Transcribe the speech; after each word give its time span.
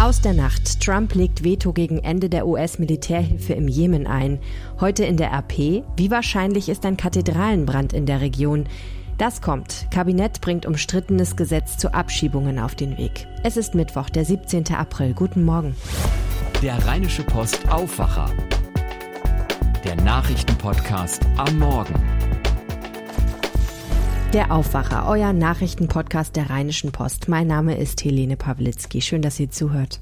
Aus 0.00 0.22
der 0.22 0.32
Nacht. 0.32 0.80
Trump 0.80 1.14
legt 1.14 1.44
Veto 1.44 1.74
gegen 1.74 1.98
Ende 1.98 2.30
der 2.30 2.46
US-Militärhilfe 2.46 3.52
im 3.52 3.68
Jemen 3.68 4.06
ein. 4.06 4.38
Heute 4.80 5.04
in 5.04 5.18
der 5.18 5.30
RP. 5.30 5.84
Wie 5.94 6.10
wahrscheinlich 6.10 6.70
ist 6.70 6.86
ein 6.86 6.96
Kathedralenbrand 6.96 7.92
in 7.92 8.06
der 8.06 8.22
Region? 8.22 8.64
Das 9.18 9.42
kommt. 9.42 9.88
Kabinett 9.90 10.40
bringt 10.40 10.64
umstrittenes 10.64 11.36
Gesetz 11.36 11.76
zu 11.76 11.92
Abschiebungen 11.92 12.58
auf 12.58 12.74
den 12.74 12.96
Weg. 12.96 13.26
Es 13.44 13.58
ist 13.58 13.74
Mittwoch, 13.74 14.08
der 14.08 14.24
17. 14.24 14.72
April. 14.72 15.12
Guten 15.12 15.44
Morgen. 15.44 15.76
Der 16.62 16.82
Rheinische 16.86 17.22
Post 17.22 17.70
Aufwacher. 17.70 18.30
Der 19.84 19.96
Nachrichtenpodcast 19.96 21.26
am 21.36 21.58
Morgen. 21.58 22.19
Der 24.32 24.52
Aufwacher, 24.52 25.08
euer 25.08 25.32
Nachrichtenpodcast 25.32 26.36
der 26.36 26.50
Rheinischen 26.50 26.92
Post. 26.92 27.28
Mein 27.28 27.48
Name 27.48 27.76
ist 27.76 28.04
Helene 28.04 28.36
Pawlitzki. 28.36 29.00
Schön, 29.00 29.22
dass 29.22 29.40
ihr 29.40 29.50
zuhört. 29.50 30.00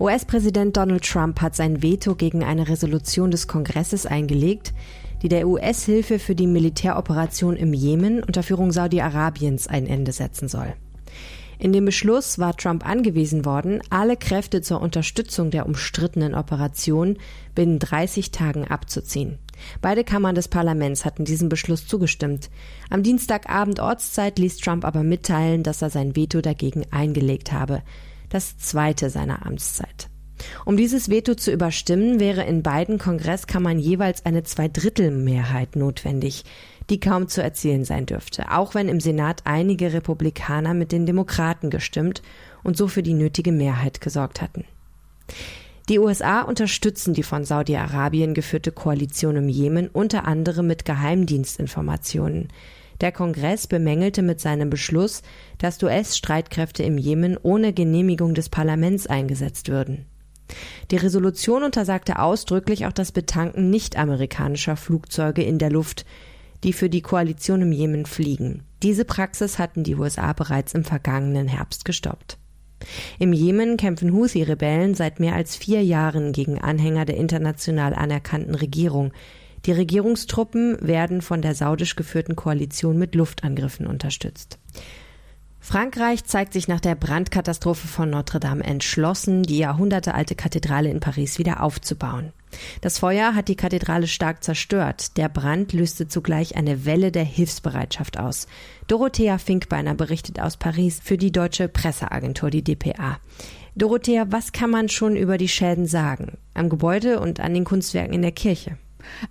US-Präsident 0.00 0.76
Donald 0.76 1.04
Trump 1.04 1.40
hat 1.40 1.54
sein 1.54 1.80
Veto 1.80 2.16
gegen 2.16 2.42
eine 2.42 2.68
Resolution 2.68 3.30
des 3.30 3.46
Kongresses 3.46 4.04
eingelegt, 4.04 4.74
die 5.22 5.28
der 5.28 5.46
US-Hilfe 5.46 6.18
für 6.18 6.34
die 6.34 6.48
Militäroperation 6.48 7.54
im 7.54 7.72
Jemen 7.72 8.24
unter 8.24 8.42
Führung 8.42 8.72
Saudi-Arabiens 8.72 9.68
ein 9.68 9.86
Ende 9.86 10.10
setzen 10.10 10.48
soll. 10.48 10.74
In 11.62 11.72
dem 11.72 11.84
Beschluss 11.84 12.40
war 12.40 12.56
Trump 12.56 12.84
angewiesen 12.84 13.44
worden, 13.44 13.82
alle 13.88 14.16
Kräfte 14.16 14.62
zur 14.62 14.80
Unterstützung 14.80 15.52
der 15.52 15.64
umstrittenen 15.64 16.34
Operation 16.34 17.18
binnen 17.54 17.78
30 17.78 18.32
Tagen 18.32 18.66
abzuziehen. 18.66 19.38
Beide 19.80 20.02
Kammern 20.02 20.34
des 20.34 20.48
Parlaments 20.48 21.04
hatten 21.04 21.24
diesem 21.24 21.48
Beschluss 21.48 21.86
zugestimmt. 21.86 22.50
Am 22.90 23.04
Dienstagabend 23.04 23.78
Ortszeit 23.78 24.40
ließ 24.40 24.56
Trump 24.56 24.84
aber 24.84 25.04
mitteilen, 25.04 25.62
dass 25.62 25.82
er 25.82 25.90
sein 25.90 26.16
Veto 26.16 26.40
dagegen 26.40 26.84
eingelegt 26.90 27.52
habe. 27.52 27.84
Das 28.28 28.58
zweite 28.58 29.08
seiner 29.08 29.46
Amtszeit. 29.46 30.08
Um 30.64 30.76
dieses 30.76 31.08
Veto 31.10 31.34
zu 31.34 31.52
überstimmen, 31.52 32.20
wäre 32.20 32.44
in 32.44 32.62
beiden 32.62 32.98
Kongresskammern 32.98 33.78
jeweils 33.78 34.24
eine 34.24 34.42
Zweidrittelmehrheit 34.42 35.76
notwendig, 35.76 36.44
die 36.90 37.00
kaum 37.00 37.28
zu 37.28 37.42
erzielen 37.42 37.84
sein 37.84 38.06
dürfte, 38.06 38.50
auch 38.50 38.74
wenn 38.74 38.88
im 38.88 39.00
Senat 39.00 39.42
einige 39.44 39.92
Republikaner 39.92 40.74
mit 40.74 40.92
den 40.92 41.06
Demokraten 41.06 41.70
gestimmt 41.70 42.22
und 42.62 42.76
so 42.76 42.88
für 42.88 43.02
die 43.02 43.14
nötige 43.14 43.52
Mehrheit 43.52 44.00
gesorgt 44.00 44.42
hatten. 44.42 44.64
Die 45.88 45.98
USA 45.98 46.42
unterstützen 46.42 47.12
die 47.12 47.24
von 47.24 47.44
Saudi-Arabien 47.44 48.34
geführte 48.34 48.70
Koalition 48.70 49.36
im 49.36 49.48
Jemen 49.48 49.88
unter 49.88 50.26
anderem 50.26 50.66
mit 50.66 50.84
Geheimdienstinformationen. 50.84 52.48
Der 53.00 53.10
Kongress 53.10 53.66
bemängelte 53.66 54.22
mit 54.22 54.40
seinem 54.40 54.70
Beschluss, 54.70 55.22
dass 55.58 55.82
US-Streitkräfte 55.82 56.84
im 56.84 56.98
Jemen 56.98 57.36
ohne 57.42 57.72
Genehmigung 57.72 58.34
des 58.34 58.48
Parlaments 58.48 59.08
eingesetzt 59.08 59.68
würden. 59.68 60.06
Die 60.90 60.96
Resolution 60.96 61.62
untersagte 61.62 62.18
ausdrücklich 62.18 62.86
auch 62.86 62.92
das 62.92 63.12
Betanken 63.12 63.70
nicht-amerikanischer 63.70 64.76
Flugzeuge 64.76 65.42
in 65.42 65.58
der 65.58 65.70
Luft, 65.70 66.04
die 66.64 66.72
für 66.72 66.88
die 66.88 67.02
Koalition 67.02 67.62
im 67.62 67.72
Jemen 67.72 68.06
fliegen. 68.06 68.62
Diese 68.82 69.04
Praxis 69.04 69.58
hatten 69.58 69.84
die 69.84 69.96
USA 69.96 70.32
bereits 70.32 70.74
im 70.74 70.84
vergangenen 70.84 71.48
Herbst 71.48 71.84
gestoppt. 71.84 72.38
Im 73.18 73.32
Jemen 73.32 73.76
kämpfen 73.76 74.12
Houthi-Rebellen 74.12 74.94
seit 74.94 75.20
mehr 75.20 75.34
als 75.34 75.56
vier 75.56 75.82
Jahren 75.82 76.32
gegen 76.32 76.60
Anhänger 76.60 77.04
der 77.04 77.16
international 77.16 77.94
anerkannten 77.94 78.54
Regierung. 78.54 79.12
Die 79.66 79.72
Regierungstruppen 79.72 80.76
werden 80.80 81.22
von 81.22 81.42
der 81.42 81.54
saudisch 81.54 81.94
geführten 81.94 82.34
Koalition 82.34 82.98
mit 82.98 83.14
Luftangriffen 83.14 83.86
unterstützt. 83.86 84.58
Frankreich 85.64 86.24
zeigt 86.24 86.54
sich 86.54 86.66
nach 86.66 86.80
der 86.80 86.96
Brandkatastrophe 86.96 87.86
von 87.86 88.10
Notre 88.10 88.40
Dame 88.40 88.64
entschlossen, 88.64 89.44
die 89.44 89.58
jahrhundertealte 89.58 90.34
Kathedrale 90.34 90.90
in 90.90 90.98
Paris 90.98 91.38
wieder 91.38 91.62
aufzubauen. 91.62 92.32
Das 92.80 92.98
Feuer 92.98 93.36
hat 93.36 93.46
die 93.46 93.54
Kathedrale 93.54 94.08
stark 94.08 94.42
zerstört. 94.42 95.16
Der 95.16 95.28
Brand 95.28 95.72
löste 95.72 96.08
zugleich 96.08 96.56
eine 96.56 96.84
Welle 96.84 97.12
der 97.12 97.22
Hilfsbereitschaft 97.22 98.18
aus. 98.18 98.48
Dorothea 98.88 99.38
Finkbeiner 99.38 99.94
berichtet 99.94 100.40
aus 100.40 100.56
Paris 100.56 101.00
für 101.02 101.16
die 101.16 101.30
deutsche 101.30 101.68
Presseagentur, 101.68 102.50
die 102.50 102.64
DPA. 102.64 103.20
Dorothea, 103.76 104.26
was 104.30 104.50
kann 104.50 104.68
man 104.68 104.88
schon 104.88 105.14
über 105.14 105.38
die 105.38 105.48
Schäden 105.48 105.86
sagen? 105.86 106.38
Am 106.54 106.70
Gebäude 106.70 107.20
und 107.20 107.38
an 107.38 107.54
den 107.54 107.64
Kunstwerken 107.64 108.12
in 108.12 108.22
der 108.22 108.32
Kirche? 108.32 108.78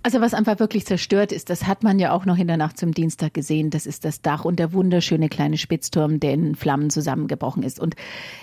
Also 0.02 0.20
was 0.20 0.34
einfach 0.34 0.58
wirklich 0.58 0.86
zerstört 0.86 1.32
ist, 1.32 1.50
das 1.50 1.66
hat 1.66 1.82
man 1.82 1.98
ja 1.98 2.12
auch 2.12 2.24
noch 2.24 2.38
in 2.38 2.46
der 2.46 2.56
Nacht 2.56 2.78
zum 2.78 2.92
Dienstag 2.92 3.34
gesehen. 3.34 3.70
Das 3.70 3.86
ist 3.86 4.04
das 4.04 4.22
Dach 4.22 4.44
und 4.44 4.58
der 4.58 4.72
wunderschöne 4.72 5.28
kleine 5.28 5.58
Spitzturm, 5.58 6.20
der 6.20 6.34
in 6.34 6.54
Flammen 6.54 6.90
zusammengebrochen 6.90 7.62
ist. 7.62 7.80
Und 7.80 7.94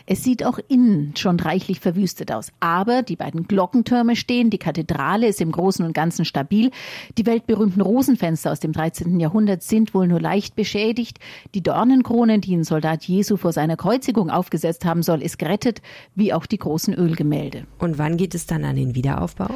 es 0.05 0.23
sieht 0.23 0.45
auch 0.45 0.59
innen 0.67 1.13
schon 1.17 1.39
reichlich 1.39 1.79
verwüstet 1.79 2.31
aus. 2.31 2.51
Aber 2.59 3.03
die 3.03 3.15
beiden 3.15 3.47
Glockentürme 3.47 4.15
stehen, 4.15 4.49
die 4.49 4.57
Kathedrale 4.57 5.27
ist 5.27 5.41
im 5.41 5.51
Großen 5.51 5.85
und 5.85 5.93
Ganzen 5.93 6.25
stabil. 6.25 6.71
Die 7.17 7.25
weltberühmten 7.25 7.81
Rosenfenster 7.81 8.51
aus 8.51 8.59
dem 8.59 8.71
13. 8.71 9.19
Jahrhundert 9.19 9.63
sind 9.63 9.93
wohl 9.93 10.07
nur 10.07 10.19
leicht 10.19 10.55
beschädigt. 10.55 11.19
Die 11.53 11.61
Dornenkrone, 11.61 12.39
die 12.39 12.55
ein 12.55 12.63
Soldat 12.63 13.03
Jesu 13.05 13.37
vor 13.37 13.53
seiner 13.53 13.77
Kreuzigung 13.77 14.29
aufgesetzt 14.29 14.85
haben 14.85 15.03
soll, 15.03 15.21
ist 15.21 15.39
gerettet, 15.39 15.81
wie 16.15 16.33
auch 16.33 16.45
die 16.45 16.57
großen 16.57 16.93
Ölgemälde. 16.93 17.65
Und 17.77 17.97
wann 17.97 18.17
geht 18.17 18.35
es 18.35 18.45
dann 18.45 18.65
an 18.65 18.75
den 18.75 18.95
Wiederaufbau? 18.95 19.49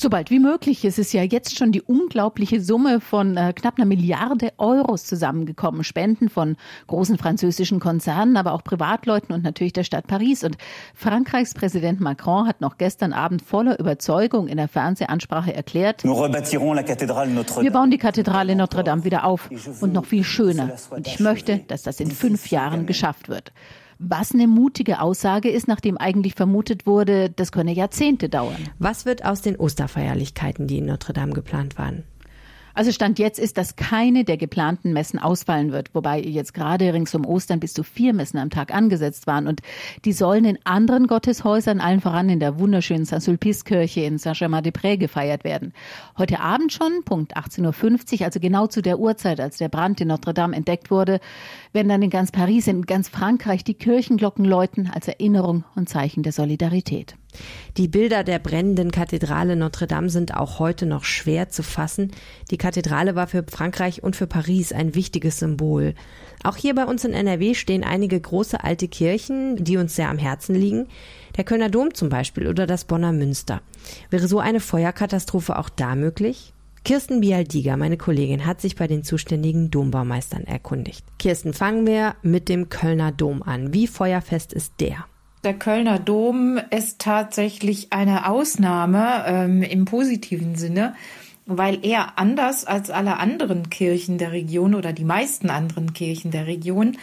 Sobald 0.00 0.30
wie 0.30 0.38
möglich. 0.38 0.84
Es 0.84 0.96
ist 0.96 1.12
ja 1.12 1.24
jetzt 1.24 1.58
schon 1.58 1.72
die 1.72 1.82
unglaubliche 1.82 2.60
Summe 2.60 3.00
von 3.00 3.36
äh, 3.36 3.52
knapp 3.52 3.78
einer 3.78 3.84
Milliarde 3.84 4.52
Euros 4.56 5.04
zusammengekommen. 5.04 5.82
Spenden 5.82 6.28
von 6.28 6.56
großen 6.86 7.18
französischen 7.18 7.80
Konzernen, 7.80 8.36
aber 8.36 8.52
auch 8.52 8.62
Privatleuten 8.62 9.34
und 9.34 9.42
natürlich 9.42 9.72
der 9.72 9.82
Stadt 9.82 10.06
Paris. 10.06 10.44
Und 10.44 10.56
Frankreichs 10.94 11.52
Präsident 11.52 12.00
Macron 12.00 12.46
hat 12.46 12.60
noch 12.60 12.78
gestern 12.78 13.12
Abend 13.12 13.42
voller 13.42 13.80
Überzeugung 13.80 14.46
in 14.46 14.56
der 14.56 14.68
Fernsehansprache 14.68 15.52
erklärt, 15.52 16.04
wir 16.04 17.72
bauen 17.72 17.90
die 17.90 17.98
Kathedrale 17.98 18.54
Notre 18.54 18.84
Dame 18.84 19.02
wieder 19.02 19.24
auf 19.24 19.50
und 19.80 19.92
noch 19.92 20.04
viel 20.04 20.22
schöner. 20.22 20.70
Und 20.90 21.08
ich 21.08 21.18
möchte, 21.18 21.58
dass 21.66 21.82
das 21.82 21.98
in 21.98 22.12
fünf 22.12 22.50
Jahren 22.52 22.86
geschafft 22.86 23.28
wird. 23.28 23.52
Was 23.98 24.32
eine 24.32 24.46
mutige 24.46 25.00
Aussage 25.00 25.48
ist, 25.48 25.66
nachdem 25.66 25.98
eigentlich 25.98 26.34
vermutet 26.34 26.86
wurde, 26.86 27.30
das 27.30 27.50
könne 27.50 27.72
Jahrzehnte 27.72 28.28
dauern. 28.28 28.68
Was 28.78 29.06
wird 29.06 29.24
aus 29.24 29.42
den 29.42 29.56
Osterfeierlichkeiten, 29.56 30.68
die 30.68 30.78
in 30.78 30.86
Notre 30.86 31.12
Dame 31.12 31.32
geplant 31.32 31.78
waren? 31.78 32.04
Also 32.74 32.92
Stand 32.92 33.18
jetzt 33.18 33.38
ist, 33.38 33.58
dass 33.58 33.76
keine 33.76 34.24
der 34.24 34.36
geplanten 34.36 34.92
Messen 34.92 35.18
ausfallen 35.18 35.72
wird, 35.72 35.94
wobei 35.94 36.20
jetzt 36.20 36.54
gerade 36.54 36.92
rings 36.92 37.14
um 37.14 37.26
Ostern 37.26 37.60
bis 37.60 37.74
zu 37.74 37.82
vier 37.82 38.12
Messen 38.12 38.38
am 38.38 38.50
Tag 38.50 38.74
angesetzt 38.74 39.26
waren. 39.26 39.46
Und 39.46 39.60
die 40.04 40.12
sollen 40.12 40.44
in 40.44 40.58
anderen 40.64 41.06
Gotteshäusern, 41.06 41.80
allen 41.80 42.00
voran 42.00 42.28
in 42.28 42.40
der 42.40 42.58
wunderschönen 42.58 43.04
Saint-Sulpice-Kirche 43.04 44.02
in 44.02 44.18
Saint-Germain-des-Prés 44.18 44.96
gefeiert 44.96 45.44
werden. 45.44 45.72
Heute 46.16 46.40
Abend 46.40 46.72
schon, 46.72 47.04
Punkt 47.04 47.36
18.50 47.36 48.20
Uhr, 48.20 48.26
also 48.26 48.40
genau 48.40 48.66
zu 48.66 48.82
der 48.82 48.98
Uhrzeit, 48.98 49.40
als 49.40 49.58
der 49.58 49.68
Brand 49.68 50.00
in 50.00 50.08
Notre 50.08 50.34
Dame 50.34 50.56
entdeckt 50.56 50.90
wurde, 50.90 51.20
werden 51.72 51.88
dann 51.88 52.02
in 52.02 52.10
ganz 52.10 52.30
Paris, 52.30 52.66
in 52.66 52.82
ganz 52.86 53.08
Frankreich 53.08 53.64
die 53.64 53.74
Kirchenglocken 53.74 54.44
läuten 54.44 54.90
als 54.92 55.08
Erinnerung 55.08 55.64
und 55.74 55.88
Zeichen 55.88 56.22
der 56.22 56.32
Solidarität. 56.32 57.16
Die 57.76 57.88
Bilder 57.88 58.24
der 58.24 58.38
brennenden 58.38 58.90
Kathedrale 58.90 59.56
Notre 59.56 59.86
Dame 59.86 60.10
sind 60.10 60.34
auch 60.34 60.58
heute 60.58 60.86
noch 60.86 61.04
schwer 61.04 61.48
zu 61.48 61.62
fassen. 61.62 62.10
Die 62.50 62.58
Kathedrale 62.58 63.14
war 63.14 63.26
für 63.26 63.44
Frankreich 63.48 64.02
und 64.02 64.16
für 64.16 64.26
Paris 64.26 64.72
ein 64.72 64.94
wichtiges 64.94 65.38
Symbol. 65.38 65.94
Auch 66.42 66.56
hier 66.56 66.74
bei 66.74 66.84
uns 66.84 67.04
in 67.04 67.12
NRW 67.12 67.54
stehen 67.54 67.84
einige 67.84 68.20
große 68.20 68.62
alte 68.62 68.88
Kirchen, 68.88 69.62
die 69.62 69.76
uns 69.76 69.96
sehr 69.96 70.08
am 70.08 70.18
Herzen 70.18 70.54
liegen. 70.54 70.86
Der 71.36 71.44
Kölner 71.44 71.68
Dom 71.68 71.94
zum 71.94 72.08
Beispiel 72.08 72.48
oder 72.48 72.66
das 72.66 72.84
Bonner 72.84 73.12
Münster. 73.12 73.60
Wäre 74.10 74.28
so 74.28 74.40
eine 74.40 74.60
Feuerkatastrophe 74.60 75.58
auch 75.58 75.68
da 75.68 75.94
möglich? 75.94 76.52
Kirsten 76.84 77.20
Bialdiger, 77.20 77.76
meine 77.76 77.96
Kollegin, 77.96 78.46
hat 78.46 78.60
sich 78.60 78.76
bei 78.76 78.86
den 78.86 79.04
zuständigen 79.04 79.70
Dombaumeistern 79.70 80.44
erkundigt. 80.44 81.04
Kirsten, 81.18 81.52
fangen 81.52 81.86
wir 81.86 82.14
mit 82.22 82.48
dem 82.48 82.70
Kölner 82.70 83.12
Dom 83.12 83.42
an. 83.42 83.74
Wie 83.74 83.86
feuerfest 83.86 84.52
ist 84.52 84.72
der? 84.80 85.04
Der 85.48 85.58
Kölner 85.58 85.98
Dom 85.98 86.60
ist 86.68 86.98
tatsächlich 86.98 87.90
eine 87.90 88.28
Ausnahme 88.28 89.24
ähm, 89.26 89.62
im 89.62 89.86
positiven 89.86 90.56
Sinne, 90.56 90.94
weil 91.46 91.78
er 91.86 92.18
anders 92.18 92.66
als 92.66 92.90
alle 92.90 93.16
anderen 93.16 93.70
Kirchen 93.70 94.18
der 94.18 94.32
Region 94.32 94.74
oder 94.74 94.92
die 94.92 95.06
meisten 95.06 95.48
anderen 95.48 95.94
Kirchen 95.94 96.30
der 96.32 96.46
Region 96.46 96.98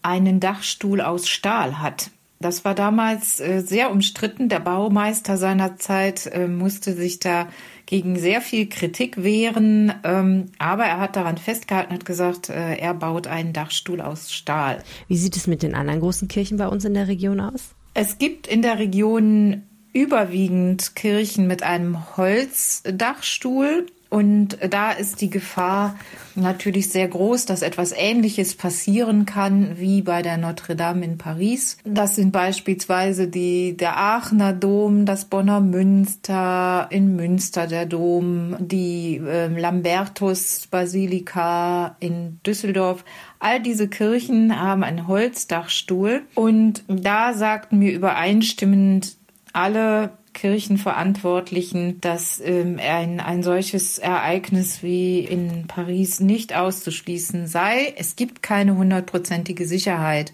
einen 0.00 0.40
Dachstuhl 0.40 1.02
aus 1.02 1.28
Stahl 1.28 1.80
hat. 1.80 2.10
Das 2.40 2.64
war 2.64 2.74
damals 2.74 3.40
äh, 3.40 3.60
sehr 3.60 3.90
umstritten. 3.90 4.48
Der 4.48 4.60
Baumeister 4.60 5.36
seiner 5.36 5.76
Zeit 5.76 6.26
äh, 6.28 6.48
musste 6.48 6.94
sich 6.94 7.18
da 7.18 7.46
gegen 7.84 8.18
sehr 8.18 8.40
viel 8.40 8.70
Kritik 8.70 9.22
wehren, 9.22 9.92
ähm, 10.02 10.46
aber 10.58 10.84
er 10.84 10.98
hat 10.98 11.16
daran 11.16 11.36
festgehalten, 11.36 11.92
hat 11.92 12.06
gesagt, 12.06 12.48
äh, 12.48 12.76
er 12.76 12.94
baut 12.94 13.26
einen 13.26 13.52
Dachstuhl 13.52 14.00
aus 14.00 14.32
Stahl. 14.32 14.82
Wie 15.08 15.18
sieht 15.18 15.36
es 15.36 15.46
mit 15.46 15.62
den 15.62 15.74
anderen 15.74 16.00
großen 16.00 16.26
Kirchen 16.26 16.56
bei 16.56 16.68
uns 16.68 16.86
in 16.86 16.94
der 16.94 17.06
Region 17.06 17.38
aus? 17.38 17.74
Es 17.94 18.18
gibt 18.18 18.46
in 18.46 18.62
der 18.62 18.78
Region 18.78 19.62
überwiegend 19.92 20.96
Kirchen 20.96 21.46
mit 21.46 21.62
einem 21.62 22.16
Holzdachstuhl 22.16 23.86
Und 24.12 24.58
da 24.68 24.90
ist 24.92 25.22
die 25.22 25.30
Gefahr 25.30 25.96
natürlich 26.34 26.90
sehr 26.90 27.08
groß, 27.08 27.46
dass 27.46 27.62
etwas 27.62 27.92
Ähnliches 27.96 28.54
passieren 28.54 29.24
kann 29.24 29.78
wie 29.78 30.02
bei 30.02 30.20
der 30.20 30.36
Notre 30.36 30.76
Dame 30.76 31.02
in 31.06 31.16
Paris. 31.16 31.78
Das 31.86 32.16
sind 32.16 32.30
beispielsweise 32.30 33.26
die, 33.28 33.74
der 33.74 33.96
Aachener 33.96 34.52
Dom, 34.52 35.06
das 35.06 35.24
Bonner 35.24 35.60
Münster, 35.60 36.88
in 36.90 37.16
Münster 37.16 37.66
der 37.66 37.86
Dom, 37.86 38.54
die 38.58 39.16
äh, 39.16 39.46
Lambertus 39.46 40.66
Basilika 40.70 41.96
in 41.98 42.38
Düsseldorf. 42.44 43.06
All 43.38 43.62
diese 43.62 43.88
Kirchen 43.88 44.60
haben 44.60 44.84
einen 44.84 45.08
Holzdachstuhl 45.08 46.20
und 46.34 46.84
da 46.86 47.32
sagten 47.32 47.78
mir 47.78 47.92
übereinstimmend 47.92 49.16
alle 49.54 50.10
Kirchenverantwortlichen, 50.32 52.00
dass 52.00 52.40
ähm, 52.40 52.78
ein, 52.80 53.20
ein 53.20 53.42
solches 53.42 53.98
Ereignis 53.98 54.82
wie 54.82 55.20
in 55.20 55.66
Paris 55.66 56.20
nicht 56.20 56.54
auszuschließen 56.54 57.46
sei. 57.46 57.94
Es 57.96 58.16
gibt 58.16 58.42
keine 58.42 58.76
hundertprozentige 58.76 59.66
Sicherheit. 59.66 60.32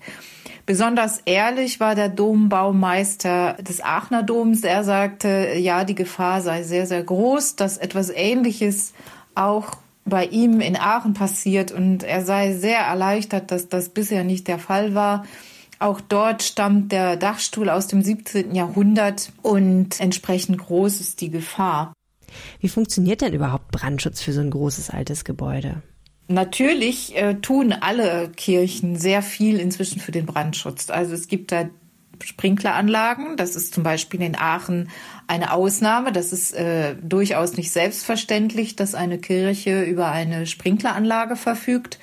Besonders 0.67 1.23
ehrlich 1.25 1.81
war 1.81 1.95
der 1.95 2.11
Dombaumeister 2.11 3.55
des 3.55 3.81
Aachener 3.81 4.23
Doms. 4.23 4.65
Er 4.65 4.85
sagte, 4.85 5.55
ja, 5.56 5.85
die 5.85 5.95
Gefahr 5.95 6.43
sei 6.43 6.62
sehr, 6.62 6.87
sehr 6.87 7.03
groß, 7.03 7.56
dass 7.56 7.79
etwas 7.79 8.11
Ähnliches 8.11 8.93
auch 9.35 9.79
bei 10.05 10.27
ihm 10.27 10.61
in 10.61 10.77
Aachen 10.77 11.15
passiert 11.15 11.73
und 11.73 12.03
er 12.03 12.25
sei 12.25 12.53
sehr 12.53 12.81
erleichtert, 12.81 13.50
dass 13.50 13.69
das 13.69 13.89
bisher 13.89 14.25
nicht 14.25 14.49
der 14.49 14.59
Fall 14.59 14.95
war. 14.95 15.25
Auch 15.79 16.01
dort 16.01 16.43
stammt 16.43 16.93
der 16.93 17.17
Dachstuhl 17.17 17.69
aus 17.71 17.87
dem 17.87 18.03
17. 18.03 18.55
Jahrhundert 18.55 19.33
und 19.43 20.01
entsprechend 20.01 20.59
groß 20.59 21.01
ist 21.01 21.21
die 21.21 21.31
Gefahr. 21.31 21.93
Wie 22.61 22.69
funktioniert 22.69 23.21
denn 23.21 23.33
überhaupt 23.33 23.71
Brandschutz 23.71 24.21
für 24.21 24.33
so 24.33 24.41
ein 24.41 24.51
großes 24.51 24.91
altes 24.91 25.25
Gebäude? 25.25 25.83
Natürlich 26.27 27.17
äh, 27.17 27.35
tun 27.35 27.73
alle 27.73 28.31
Kirchen 28.37 28.97
sehr 28.97 29.23
viel 29.23 29.59
inzwischen 29.59 30.01
für 30.01 30.13
den 30.13 30.27
Brandschutz. 30.27 30.91
Also 30.91 31.15
es 31.15 31.29
gibt 31.29 31.53
da 31.53 31.71
Sprinkleranlagen. 32.23 33.37
Das 33.37 33.57
ist 33.57 33.73
zum 33.73 33.83
Beispiel 33.83 34.21
in 34.23 34.37
Aachen 34.37 34.91
eine 35.27 35.53
Ausnahme. 35.53 36.13
Das 36.13 36.33
ist 36.33 36.53
äh, 36.53 36.97
durchaus 37.01 37.57
nicht 37.57 37.71
selbstverständlich, 37.71 38.77
dass 38.77 38.95
eine 38.95 39.19
Kirche 39.19 39.83
über 39.85 40.11
eine 40.11 40.47
Sprinkleranlage 40.47 41.37
verfügt. 41.37 41.99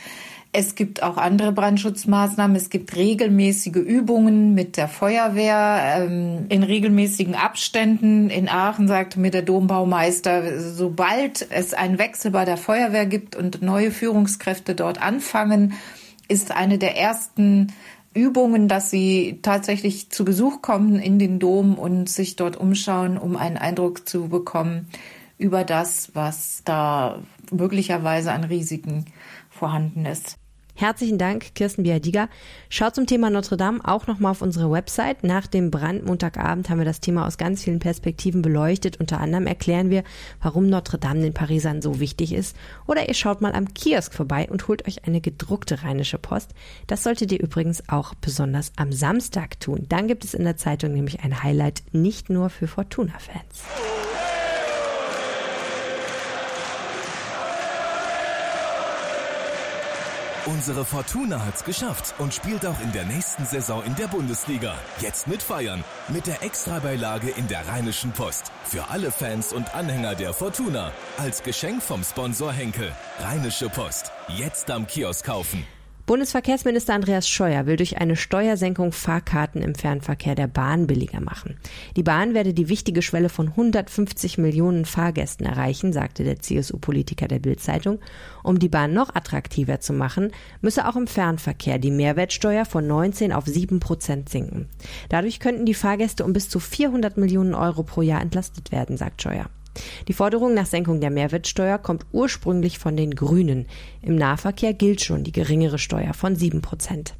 Es 0.58 0.76
gibt 0.76 1.04
auch 1.04 1.18
andere 1.18 1.52
Brandschutzmaßnahmen. 1.52 2.56
Es 2.56 2.70
gibt 2.70 2.96
regelmäßige 2.96 3.76
Übungen 3.76 4.54
mit 4.54 4.78
der 4.78 4.88
Feuerwehr 4.88 5.98
ähm, 5.98 6.46
in 6.48 6.64
regelmäßigen 6.64 7.36
Abständen. 7.36 8.30
In 8.30 8.48
Aachen 8.48 8.88
sagte 8.88 9.20
mir 9.20 9.32
der 9.32 9.42
Dombaumeister, 9.42 10.62
sobald 10.62 11.46
es 11.52 11.74
einen 11.74 11.98
Wechsel 11.98 12.32
bei 12.32 12.46
der 12.46 12.56
Feuerwehr 12.56 13.06
gibt 13.06 13.36
und 13.36 13.62
neue 13.62 13.92
Führungskräfte 13.92 14.76
dort 14.76 15.02
anfangen, 15.02 15.74
ist 16.30 16.56
eine 16.56 16.78
der 16.78 16.98
ersten 16.98 17.74
Übungen, 18.14 18.70
dass 18.70 18.90
sie 18.90 19.40
tatsächlich 19.42 20.10
zu 20.10 20.24
Besuch 20.24 20.62
kommen 20.62 21.00
in 21.00 21.20
den 21.20 21.38
Dom 21.40 21.78
und 21.78 22.08
sich 22.08 22.38
dort 22.38 22.56
umschauen, 22.56 23.18
um 23.18 23.36
einen 23.36 23.58
Eindruck 23.58 24.08
zu 24.08 24.30
bekommen 24.30 24.88
über 25.38 25.66
das, 25.66 26.12
was 26.14 26.62
da 26.64 27.20
möglicherweise 27.52 28.32
an 28.32 28.46
Risiken 28.46 29.04
vorhanden 29.50 30.06
ist. 30.06 30.38
Herzlichen 30.78 31.18
Dank, 31.18 31.56
Kirsten 31.56 31.84
Biadiga. 31.84 32.28
Schaut 32.68 32.96
zum 32.96 33.08
Thema 33.08 33.30
Notre 33.30 33.56
Dame 33.56 33.80
auch 33.86 34.08
nochmal 34.08 34.32
auf 34.32 34.42
unsere 34.42 34.70
Website. 34.70 35.24
Nach 35.24 35.48
dem 35.48 35.72
Brand 35.72 36.06
Montagabend 36.06 36.70
haben 36.70 36.80
wir 36.80 36.86
das 36.86 37.00
Thema 37.00 37.26
aus 37.26 37.38
ganz 37.38 37.64
vielen 37.64 37.80
Perspektiven 37.80 38.42
beleuchtet. 38.42 39.00
Unter 39.00 39.22
anderem 39.22 39.48
erklären 39.48 39.90
wir, 39.90 40.04
warum 40.42 40.68
Notre 40.68 40.98
Dame 40.98 41.22
den 41.22 41.34
Parisern 41.34 41.82
so 41.82 42.02
wichtig 42.02 42.34
ist. 42.34 42.58
Oder 42.88 43.08
ihr 43.08 43.14
schaut 43.14 43.40
mal 43.40 43.54
am 43.54 43.74
Kiosk 43.74 44.14
vorbei 44.14 44.50
und 44.52 44.68
holt 44.68 44.86
euch 44.86 45.06
eine 45.06 45.22
gedruckte 45.22 45.82
Rheinische 45.84 46.18
Post. 46.18 46.52
Das 46.88 47.04
solltet 47.04 47.32
ihr 47.32 47.40
übrigens 47.40 47.88
auch 47.88 48.14
besonders 48.16 48.74
am 48.76 48.92
Samstag 48.92 49.62
tun. 49.62 49.86
Dann 49.88 50.10
gibt 50.10 50.26
es 50.26 50.34
in 50.34 50.44
der 50.44 50.58
Zeitung 50.58 50.92
nämlich 50.92 51.22
ein 51.22 51.42
Highlight 51.42 51.84
nicht 51.94 52.30
nur 52.30 52.50
für 52.50 52.68
Fortuna-Fans. 52.68 53.64
Unsere 60.48 60.86
Fortuna 60.86 61.44
hat's 61.44 61.64
geschafft 61.64 62.14
und 62.20 62.32
spielt 62.32 62.68
auch 62.68 62.80
in 62.80 62.92
der 62.92 63.04
nächsten 63.06 63.46
Saison 63.46 63.84
in 63.84 63.96
der 63.96 64.06
Bundesliga. 64.06 64.76
Jetzt 65.00 65.28
mitfeiern 65.28 65.84
mit 66.10 66.28
der 66.28 66.44
Extrabeilage 66.44 67.32
in 67.32 67.48
der 67.48 67.68
Rheinischen 67.68 68.12
Post. 68.12 68.52
Für 68.64 68.90
alle 68.90 69.12
Fans 69.12 69.54
und 69.54 69.74
Anhänger 69.74 70.14
der 70.14 70.34
Fortuna. 70.34 70.92
Als 71.18 71.42
Geschenk 71.42 71.82
vom 71.82 72.04
Sponsor 72.04 72.54
Henkel. 72.54 72.92
Rheinische 73.20 73.70
Post. 73.70 74.12
Jetzt 74.28 74.70
am 74.70 74.86
Kiosk 74.86 75.26
kaufen. 75.26 75.66
Bundesverkehrsminister 76.06 76.94
Andreas 76.94 77.28
Scheuer 77.28 77.66
will 77.66 77.78
durch 77.78 77.98
eine 77.98 78.16
Steuersenkung 78.16 78.92
Fahrkarten 78.92 79.64
im 79.64 79.74
Fernverkehr 79.74 80.36
der 80.36 80.46
Bahn 80.46 80.86
billiger 80.86 81.20
machen. 81.20 81.58
Die 81.96 82.04
Bahn 82.04 82.36
werde 82.36 82.54
die 82.54 82.70
wichtige 82.70 83.02
Schwelle 83.02 83.28
von 83.30 83.48
150 83.48 84.38
Millionen 84.38 84.86
Fahrgästen 84.86 85.48
erreichen, 85.48 85.94
sagte 85.94 86.24
der 86.24 86.40
CSU-Politiker 86.40 87.28
der 87.28 87.40
Bild-Zeitung. 87.40 88.00
Um 88.44 88.60
die 88.60 88.70
Bahn 88.70 88.94
noch 88.94 89.16
attraktiver 89.16 89.80
zu 89.80 89.94
machen, 89.94 90.32
müsse 90.62 90.88
auch 90.88 90.96
im 90.96 91.08
Fernverkehr 91.08 91.80
die 91.80 91.90
Mehrwertsteuer 91.90 92.66
von 92.66 92.86
19 92.86 93.34
auf 93.34 93.48
7 93.48 93.80
Prozent 93.80 94.30
sinken. 94.30 94.70
Dadurch 95.10 95.40
könnten 95.40 95.66
die 95.66 95.74
Fahrgäste 95.74 96.24
um 96.24 96.34
bis 96.34 96.50
zu 96.50 96.60
400 96.60 97.18
Millionen 97.18 97.56
Euro 97.56 97.82
pro 97.82 98.04
Jahr 98.04 98.22
entlastet 98.22 98.72
werden, 98.72 98.96
sagt 98.96 99.24
Scheuer. 99.24 99.50
Die 100.08 100.14
Forderung 100.14 100.54
nach 100.54 100.66
Senkung 100.66 101.02
der 101.02 101.10
Mehrwertsteuer 101.10 101.78
kommt 101.78 102.06
ursprünglich 102.12 102.80
von 102.80 102.96
den 102.96 103.16
Grünen. 103.16 103.66
Im 104.02 104.16
Nahverkehr 104.16 104.74
gilt 104.74 105.02
schon 105.02 105.24
die 105.24 105.32
geringere 105.32 105.80
Steuer 105.80 106.14
von 106.14 106.36
sieben 106.36 106.62
Prozent. 106.62 107.16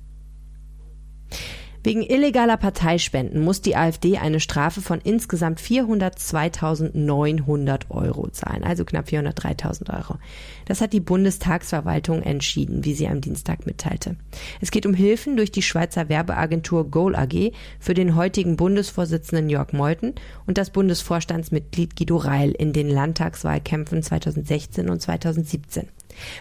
Wegen 1.86 2.02
illegaler 2.02 2.58
Parteispenden 2.58 3.44
muss 3.44 3.62
die 3.62 3.76
AfD 3.76 4.18
eine 4.18 4.40
Strafe 4.40 4.82
von 4.82 5.00
insgesamt 5.04 5.62
402.900 5.62 7.92
Euro 7.92 8.28
zahlen, 8.30 8.64
also 8.64 8.86
knapp 8.86 9.08
403.000 9.08 9.96
Euro. 9.96 10.18
Das 10.66 10.82
hat 10.82 10.94
die 10.94 11.00
Bundestagsverwaltung 11.00 12.24
entschieden, 12.24 12.86
wie 12.86 12.96
sie 12.96 13.08
am 13.08 13.22
Dienstag 13.22 13.68
mitteilte. 13.68 14.16
Es 14.62 14.72
geht 14.72 14.88
um 14.88 14.96
Hilfen 14.96 15.38
durch 15.38 15.52
die 15.52 15.62
Schweizer 15.62 16.10
Werbeagentur 16.10 16.90
Goal 16.90 17.16
AG 17.16 17.52
für 17.80 17.94
den 17.94 18.16
heutigen 18.16 18.58
Bundesvorsitzenden 18.58 19.48
Jörg 19.48 19.72
Meuthen 19.72 20.16
und 20.48 20.58
das 20.58 20.72
Bundesvorstandsmitglied 20.72 21.96
Guido 21.96 22.18
Reil 22.18 22.50
in 22.50 22.74
den 22.74 22.90
Landtagswahlkämpfen 22.90 24.02
2016 24.02 24.90
und 24.90 25.04
2017. 25.04 25.88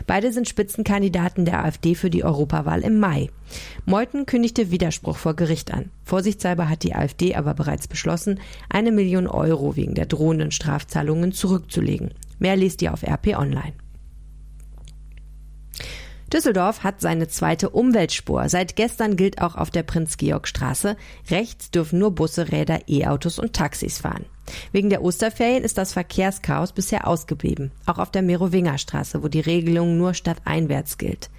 Beide 0.07 0.33
sind 0.33 0.49
Spitzenkandidaten 0.49 1.45
der 1.45 1.65
AfD 1.65 1.95
für 1.95 2.11
die 2.11 2.25
Europawahl 2.25 2.81
im 2.83 2.99
Mai. 2.99 3.29
Meuthen 3.85 4.27
kündigte 4.27 4.71
Widerspruch 4.71 5.17
vor 5.17 5.35
Gericht 5.35 5.73
an. 5.73 5.91
Vorsichtshalber 6.05 6.69
hat 6.69 6.83
die 6.83 6.95
AfD 6.95 7.35
aber 7.35 7.55
bereits 7.55 7.87
beschlossen, 7.87 8.41
eine 8.69 8.93
Million 8.93 9.27
Euro 9.27 9.77
wegen 9.77 9.95
der 9.95 10.07
drohenden 10.07 10.51
Strafzahlungen 10.51 11.33
zurückzulegen. 11.33 12.11
Mehr 12.39 12.57
liest 12.57 12.83
ihr 12.83 12.93
auf 12.93 13.03
RP 13.03 13.37
Online. 13.39 13.73
Düsseldorf 16.35 16.83
hat 16.83 17.01
seine 17.01 17.29
zweite 17.29 17.71
Umweltspur. 17.71 18.49
Seit 18.49 18.75
gestern 18.75 19.15
gilt 19.15 19.41
auch 19.41 19.55
auf 19.55 19.71
der 19.71 19.85
Prinz-Georg-Straße, 19.85 20.97
rechts 21.31 21.71
dürfen 21.71 22.01
nur 22.01 22.11
Busse, 22.11 22.51
Räder, 22.51 22.81
E-Autos 22.89 23.39
und 23.39 23.53
Taxis 23.53 23.99
fahren. 23.99 24.25
Wegen 24.73 24.91
der 24.91 25.03
Osterferien 25.03 25.63
ist 25.63 25.79
das 25.79 25.93
Verkehrschaos 25.93 26.73
bisher 26.73 27.07
ausgeblieben, 27.07 27.71
auch 27.87 27.99
auf 27.99 28.11
der 28.11 28.23
Merowingerstraße, 28.23 29.23
wo 29.23 29.29
die 29.29 29.41
Regelung 29.41 29.97
nur 29.97 30.13
stadteinwärts 30.13 30.99
gilt. 30.99 31.31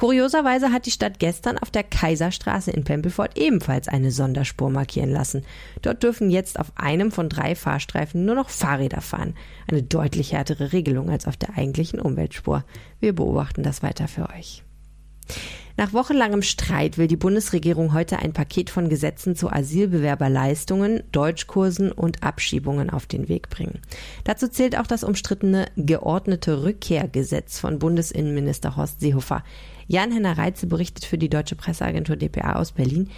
Kurioserweise 0.00 0.72
hat 0.72 0.86
die 0.86 0.92
Stadt 0.92 1.18
gestern 1.18 1.58
auf 1.58 1.70
der 1.70 1.82
Kaiserstraße 1.82 2.70
in 2.70 2.84
Pempelfort 2.84 3.36
ebenfalls 3.36 3.86
eine 3.86 4.10
Sonderspur 4.10 4.70
markieren 4.70 5.10
lassen. 5.10 5.44
Dort 5.82 6.02
dürfen 6.02 6.30
jetzt 6.30 6.58
auf 6.58 6.72
einem 6.74 7.12
von 7.12 7.28
drei 7.28 7.54
Fahrstreifen 7.54 8.24
nur 8.24 8.34
noch 8.34 8.48
Fahrräder 8.48 9.02
fahren. 9.02 9.34
Eine 9.70 9.82
deutlich 9.82 10.32
härtere 10.32 10.72
Regelung 10.72 11.10
als 11.10 11.26
auf 11.26 11.36
der 11.36 11.58
eigentlichen 11.58 12.00
Umweltspur. 12.00 12.64
Wir 12.98 13.14
beobachten 13.14 13.62
das 13.62 13.82
weiter 13.82 14.08
für 14.08 14.30
euch. 14.30 14.64
Nach 15.80 15.94
wochenlangem 15.94 16.42
Streit 16.42 16.98
will 16.98 17.06
die 17.06 17.16
Bundesregierung 17.16 17.94
heute 17.94 18.18
ein 18.18 18.34
Paket 18.34 18.68
von 18.68 18.90
Gesetzen 18.90 19.34
zu 19.34 19.48
Asylbewerberleistungen, 19.50 21.04
Deutschkursen 21.10 21.90
und 21.90 22.22
Abschiebungen 22.22 22.90
auf 22.90 23.06
den 23.06 23.30
Weg 23.30 23.48
bringen. 23.48 23.78
Dazu 24.24 24.48
zählt 24.48 24.76
auch 24.76 24.86
das 24.86 25.04
umstrittene 25.04 25.68
geordnete 25.76 26.64
Rückkehrgesetz 26.64 27.58
von 27.58 27.78
Bundesinnenminister 27.78 28.76
Horst 28.76 29.00
Seehofer. 29.00 29.42
Jan-Henner 29.86 30.36
Reitze 30.36 30.66
berichtet 30.66 31.06
für 31.06 31.16
die 31.16 31.30
deutsche 31.30 31.56
Presseagentur 31.56 32.16
dpa 32.16 32.56
aus 32.56 32.72
Berlin. 32.72 33.08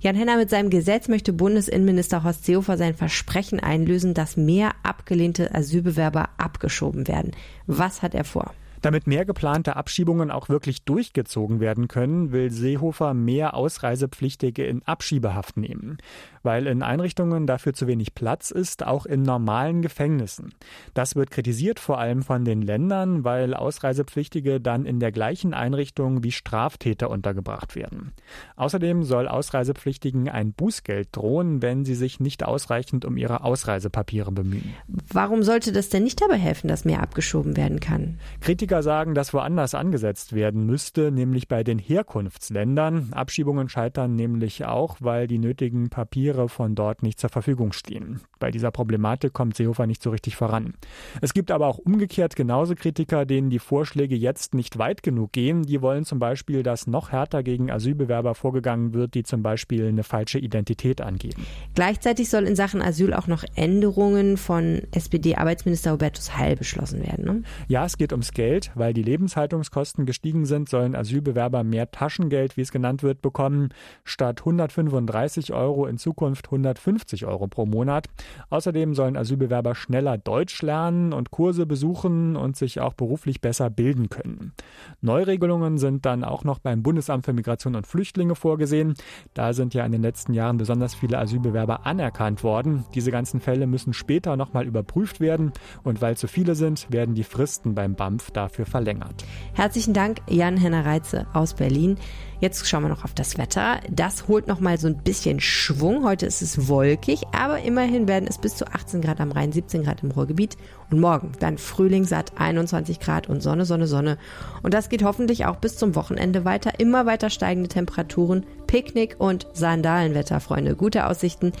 Jan-Henner 0.00 0.38
mit 0.38 0.50
seinem 0.50 0.70
Gesetz 0.70 1.06
möchte 1.06 1.32
Bundesinnenminister 1.32 2.24
Horst 2.24 2.44
Seehofer 2.44 2.76
sein 2.76 2.96
Versprechen 2.96 3.60
einlösen, 3.60 4.14
dass 4.14 4.36
mehr 4.36 4.72
abgelehnte 4.82 5.54
Asylbewerber 5.54 6.30
abgeschoben 6.36 7.06
werden. 7.06 7.30
Was 7.68 8.02
hat 8.02 8.16
er 8.16 8.24
vor? 8.24 8.54
Damit 8.82 9.06
mehr 9.06 9.24
geplante 9.24 9.76
Abschiebungen 9.76 10.30
auch 10.30 10.48
wirklich 10.48 10.84
durchgezogen 10.84 11.60
werden 11.60 11.88
können, 11.88 12.32
will 12.32 12.50
Seehofer 12.50 13.14
mehr 13.14 13.54
Ausreisepflichtige 13.54 14.64
in 14.64 14.82
Abschiebehaft 14.84 15.56
nehmen. 15.56 15.98
Weil 16.42 16.66
in 16.66 16.82
Einrichtungen 16.82 17.46
dafür 17.46 17.74
zu 17.74 17.86
wenig 17.86 18.14
Platz 18.14 18.50
ist, 18.50 18.86
auch 18.86 19.06
in 19.06 19.22
normalen 19.22 19.82
Gefängnissen. 19.82 20.54
Das 20.94 21.16
wird 21.16 21.30
kritisiert 21.30 21.80
vor 21.80 21.98
allem 21.98 22.22
von 22.22 22.44
den 22.44 22.62
Ländern, 22.62 23.24
weil 23.24 23.54
Ausreisepflichtige 23.54 24.60
dann 24.60 24.86
in 24.86 25.00
der 25.00 25.12
gleichen 25.12 25.54
Einrichtung 25.54 26.22
wie 26.22 26.32
Straftäter 26.32 27.10
untergebracht 27.10 27.74
werden. 27.74 28.12
Außerdem 28.56 29.02
soll 29.02 29.28
Ausreisepflichtigen 29.28 30.28
ein 30.28 30.52
Bußgeld 30.52 31.08
drohen, 31.12 31.62
wenn 31.62 31.84
sie 31.84 31.94
sich 31.94 32.20
nicht 32.20 32.44
ausreichend 32.44 33.04
um 33.04 33.16
ihre 33.16 33.44
Ausreisepapiere 33.44 34.32
bemühen. 34.32 34.74
Warum 35.12 35.42
sollte 35.42 35.72
das 35.72 35.88
denn 35.88 36.04
nicht 36.04 36.20
dabei 36.20 36.36
helfen, 36.36 36.68
dass 36.68 36.84
mehr 36.84 37.02
abgeschoben 37.02 37.56
werden 37.56 37.80
kann? 37.80 38.18
Kritiker 38.40 38.77
sagen, 38.82 39.14
dass 39.14 39.34
woanders 39.34 39.74
angesetzt 39.74 40.32
werden 40.32 40.66
müsste, 40.66 41.10
nämlich 41.10 41.48
bei 41.48 41.64
den 41.64 41.78
Herkunftsländern. 41.78 43.12
Abschiebungen 43.12 43.68
scheitern 43.68 44.14
nämlich 44.14 44.64
auch, 44.64 44.96
weil 45.00 45.26
die 45.26 45.38
nötigen 45.38 45.90
Papiere 45.90 46.48
von 46.48 46.74
dort 46.74 47.02
nicht 47.02 47.18
zur 47.20 47.30
Verfügung 47.30 47.72
stehen. 47.72 48.20
Bei 48.38 48.50
dieser 48.50 48.70
Problematik 48.70 49.32
kommt 49.32 49.56
Seehofer 49.56 49.86
nicht 49.86 50.02
so 50.02 50.10
richtig 50.10 50.36
voran. 50.36 50.74
Es 51.20 51.34
gibt 51.34 51.50
aber 51.50 51.66
auch 51.66 51.78
umgekehrt 51.78 52.36
genauso 52.36 52.74
Kritiker, 52.74 53.26
denen 53.26 53.50
die 53.50 53.58
Vorschläge 53.58 54.14
jetzt 54.14 54.54
nicht 54.54 54.78
weit 54.78 55.02
genug 55.02 55.32
gehen. 55.32 55.62
Die 55.62 55.82
wollen 55.82 56.04
zum 56.04 56.18
Beispiel, 56.18 56.62
dass 56.62 56.86
noch 56.86 57.12
härter 57.12 57.42
gegen 57.42 57.70
Asylbewerber 57.70 58.34
vorgegangen 58.34 58.94
wird, 58.94 59.14
die 59.14 59.22
zum 59.22 59.42
Beispiel 59.42 59.88
eine 59.88 60.04
falsche 60.04 60.38
Identität 60.38 61.00
angeben. 61.00 61.44
Gleichzeitig 61.74 62.30
soll 62.30 62.44
in 62.44 62.56
Sachen 62.56 62.82
Asyl 62.82 63.14
auch 63.14 63.26
noch 63.26 63.44
Änderungen 63.54 64.36
von 64.36 64.82
SPD-Arbeitsminister 64.92 65.92
Hubertus 65.92 66.36
Heil 66.36 66.56
beschlossen 66.56 67.02
werden. 67.02 67.24
Ne? 67.24 67.42
Ja, 67.68 67.84
es 67.84 67.96
geht 67.96 68.12
ums 68.12 68.32
Geld. 68.32 68.57
Weil 68.74 68.92
die 68.92 69.02
Lebenshaltungskosten 69.02 70.06
gestiegen 70.06 70.44
sind, 70.46 70.68
sollen 70.68 70.94
Asylbewerber 70.94 71.64
mehr 71.64 71.90
Taschengeld, 71.90 72.56
wie 72.56 72.62
es 72.62 72.72
genannt 72.72 73.02
wird, 73.02 73.22
bekommen. 73.22 73.70
Statt 74.04 74.40
135 74.40 75.52
Euro 75.52 75.86
in 75.86 75.98
Zukunft 75.98 76.46
150 76.46 77.26
Euro 77.26 77.46
pro 77.46 77.66
Monat. 77.66 78.08
Außerdem 78.50 78.94
sollen 78.94 79.16
Asylbewerber 79.16 79.74
schneller 79.74 80.18
Deutsch 80.18 80.60
lernen 80.62 81.12
und 81.12 81.30
Kurse 81.30 81.66
besuchen 81.66 82.36
und 82.36 82.56
sich 82.56 82.80
auch 82.80 82.94
beruflich 82.94 83.40
besser 83.40 83.70
bilden 83.70 84.08
können. 84.08 84.52
Neuregelungen 85.00 85.78
sind 85.78 86.04
dann 86.04 86.24
auch 86.24 86.44
noch 86.44 86.58
beim 86.58 86.82
Bundesamt 86.82 87.24
für 87.24 87.32
Migration 87.32 87.76
und 87.76 87.86
Flüchtlinge 87.86 88.34
vorgesehen. 88.34 88.94
Da 89.34 89.52
sind 89.52 89.74
ja 89.74 89.84
in 89.84 89.92
den 89.92 90.02
letzten 90.02 90.34
Jahren 90.34 90.56
besonders 90.56 90.94
viele 90.94 91.18
Asylbewerber 91.18 91.86
anerkannt 91.86 92.42
worden. 92.42 92.84
Diese 92.94 93.10
ganzen 93.10 93.40
Fälle 93.40 93.66
müssen 93.66 93.92
später 93.92 94.36
nochmal 94.36 94.66
überprüft 94.66 95.20
werden 95.20 95.52
und 95.84 96.00
weil 96.00 96.16
zu 96.16 96.28
viele 96.28 96.54
sind, 96.54 96.86
werden 96.90 97.14
die 97.14 97.24
Fristen 97.24 97.74
beim 97.74 97.94
BAMF 97.94 98.30
dafür 98.30 98.47
verlängert. 98.64 99.24
Herzlichen 99.54 99.94
Dank, 99.94 100.18
Jan-Henner 100.28 100.84
Reitze 100.84 101.26
aus 101.32 101.54
Berlin. 101.54 101.96
Jetzt 102.40 102.68
schauen 102.68 102.84
wir 102.84 102.88
noch 102.88 103.02
auf 103.02 103.14
das 103.14 103.36
Wetter. 103.36 103.80
Das 103.90 104.28
holt 104.28 104.46
noch 104.46 104.60
mal 104.60 104.78
so 104.78 104.86
ein 104.86 104.98
bisschen 104.98 105.40
Schwung. 105.40 106.04
Heute 106.04 106.26
ist 106.26 106.40
es 106.40 106.68
wolkig, 106.68 107.22
aber 107.32 107.62
immerhin 107.62 108.06
werden 108.06 108.28
es 108.28 108.38
bis 108.38 108.54
zu 108.54 108.66
18 108.66 109.00
Grad 109.00 109.20
am 109.20 109.32
Rhein, 109.32 109.50
17 109.50 109.82
Grad 109.82 110.04
im 110.04 110.12
Ruhrgebiet. 110.12 110.56
Und 110.90 111.00
morgen 111.00 111.32
dann 111.40 111.58
Frühlingssatt 111.58 112.32
21 112.36 113.00
Grad 113.00 113.28
und 113.28 113.42
Sonne, 113.42 113.64
Sonne, 113.64 113.88
Sonne. 113.88 114.18
Und 114.62 114.72
das 114.72 114.88
geht 114.88 115.02
hoffentlich 115.02 115.46
auch 115.46 115.56
bis 115.56 115.76
zum 115.76 115.96
Wochenende 115.96 116.44
weiter. 116.44 116.78
Immer 116.78 117.06
weiter 117.06 117.28
steigende 117.28 117.68
Temperaturen, 117.68 118.46
Picknick 118.68 119.16
und 119.18 119.48
Sandalenwetter, 119.52 120.38
Freunde. 120.38 120.76
Gute 120.76 121.06
Aussichten. 121.06 121.52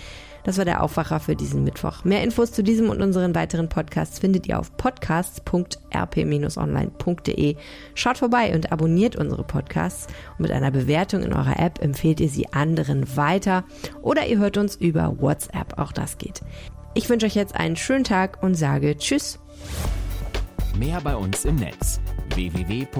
Das 0.44 0.56
war 0.56 0.64
der 0.64 0.82
Aufwacher 0.82 1.20
für 1.20 1.36
diesen 1.36 1.62
Mittwoch. 1.62 2.04
Mehr 2.04 2.22
Infos 2.22 2.52
zu 2.52 2.62
diesem 2.62 2.88
und 2.88 3.02
unseren 3.02 3.34
weiteren 3.34 3.68
Podcasts 3.68 4.18
findet 4.18 4.46
ihr 4.46 4.58
auf 4.58 4.74
podcasts.rp-online.de. 4.78 7.56
Schaut 7.94 8.16
vorbei 8.16 8.54
und 8.54 8.72
abonniert 8.72 9.16
unsere 9.16 9.44
Podcasts. 9.44 10.06
Und 10.38 10.44
mit 10.44 10.50
einer 10.68 10.78
Bewertung 10.78 11.22
in 11.22 11.32
eurer 11.32 11.58
App 11.58 11.82
empfehlt 11.82 12.20
ihr 12.20 12.28
sie 12.28 12.52
anderen 12.52 13.16
weiter 13.16 13.64
oder 14.02 14.26
ihr 14.26 14.36
hört 14.38 14.58
uns 14.58 14.76
über 14.76 15.18
WhatsApp. 15.18 15.78
Auch 15.78 15.92
das 15.92 16.18
geht. 16.18 16.42
Ich 16.94 17.08
wünsche 17.08 17.24
euch 17.26 17.34
jetzt 17.34 17.56
einen 17.56 17.76
schönen 17.76 18.04
Tag 18.04 18.42
und 18.42 18.54
sage 18.54 18.96
Tschüss. 18.96 19.38
Mehr 20.76 21.00
bei 21.00 21.16
uns 21.16 21.46
im 21.46 21.56
Netz 21.56 22.00
www.rp-online.de 22.34 22.98